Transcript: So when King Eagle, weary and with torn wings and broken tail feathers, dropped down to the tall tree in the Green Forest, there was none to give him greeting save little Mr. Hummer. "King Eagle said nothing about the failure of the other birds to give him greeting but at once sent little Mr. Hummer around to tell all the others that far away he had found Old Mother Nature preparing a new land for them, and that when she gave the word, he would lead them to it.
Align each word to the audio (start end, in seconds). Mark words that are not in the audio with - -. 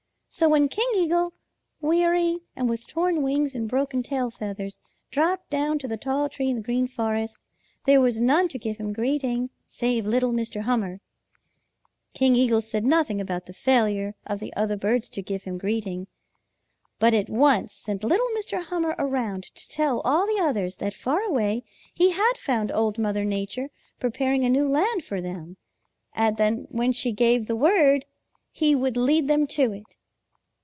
So 0.33 0.47
when 0.47 0.69
King 0.69 0.87
Eagle, 0.95 1.33
weary 1.81 2.39
and 2.55 2.69
with 2.69 2.87
torn 2.87 3.21
wings 3.21 3.53
and 3.53 3.67
broken 3.67 4.01
tail 4.01 4.29
feathers, 4.31 4.79
dropped 5.11 5.49
down 5.49 5.77
to 5.79 5.89
the 5.89 5.97
tall 5.97 6.29
tree 6.29 6.47
in 6.49 6.55
the 6.55 6.61
Green 6.61 6.87
Forest, 6.87 7.37
there 7.83 7.99
was 7.99 8.21
none 8.21 8.47
to 8.47 8.57
give 8.57 8.77
him 8.77 8.93
greeting 8.93 9.49
save 9.67 10.05
little 10.05 10.31
Mr. 10.31 10.61
Hummer. 10.61 11.01
"King 12.13 12.33
Eagle 12.37 12.61
said 12.61 12.85
nothing 12.85 13.19
about 13.19 13.45
the 13.45 13.51
failure 13.51 14.15
of 14.25 14.39
the 14.39 14.53
other 14.53 14.77
birds 14.77 15.09
to 15.09 15.21
give 15.21 15.43
him 15.43 15.57
greeting 15.57 16.07
but 16.97 17.13
at 17.13 17.29
once 17.29 17.73
sent 17.73 18.01
little 18.01 18.29
Mr. 18.29 18.63
Hummer 18.63 18.95
around 18.97 19.43
to 19.55 19.67
tell 19.67 19.99
all 19.99 20.25
the 20.25 20.41
others 20.41 20.77
that 20.77 20.93
far 20.93 21.21
away 21.23 21.65
he 21.93 22.11
had 22.11 22.37
found 22.37 22.71
Old 22.71 22.97
Mother 22.97 23.25
Nature 23.25 23.69
preparing 23.99 24.45
a 24.45 24.49
new 24.49 24.65
land 24.65 25.03
for 25.03 25.19
them, 25.19 25.57
and 26.13 26.37
that 26.37 26.67
when 26.71 26.93
she 26.93 27.11
gave 27.11 27.47
the 27.47 27.55
word, 27.57 28.05
he 28.53 28.73
would 28.73 28.95
lead 28.95 29.27
them 29.27 29.45
to 29.47 29.73
it. 29.73 29.83